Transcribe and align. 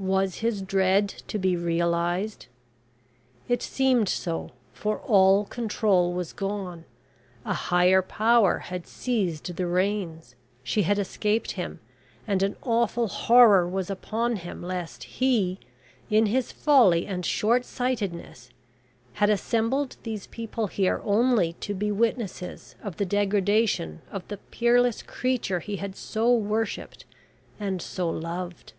Was 0.00 0.36
his 0.36 0.62
dread 0.62 1.08
to 1.26 1.40
be 1.40 1.56
realised? 1.56 2.46
It 3.48 3.64
seemed 3.64 4.08
so, 4.08 4.52
for 4.72 4.98
all 5.00 5.44
control 5.46 6.12
was 6.12 6.32
gone; 6.32 6.84
a 7.44 7.52
higher 7.52 8.00
power 8.00 8.58
had 8.58 8.86
seized 8.86 9.56
the 9.56 9.66
reins. 9.66 10.36
She 10.62 10.82
had 10.82 11.00
escaped 11.00 11.50
him, 11.58 11.80
and 12.28 12.44
an 12.44 12.54
awful 12.62 13.08
horror 13.08 13.66
was 13.66 13.90
upon 13.90 14.36
him 14.36 14.62
lest 14.62 15.02
he, 15.02 15.58
in 16.08 16.26
his 16.26 16.52
folly 16.52 17.04
and 17.04 17.26
shortsightedness, 17.26 18.50
had 19.14 19.30
assembled 19.30 19.96
these 20.04 20.28
people 20.28 20.68
here 20.68 21.00
only 21.02 21.54
to 21.54 21.74
be 21.74 21.90
witnesses 21.90 22.76
of 22.84 22.98
the 22.98 23.04
degradation 23.04 24.02
of 24.12 24.28
the 24.28 24.36
peerless 24.36 25.02
creature 25.02 25.58
he 25.58 25.74
had 25.78 25.96
so 25.96 26.32
worshipped 26.32 27.04
and 27.58 27.82
so 27.82 28.08
loved. 28.08 28.74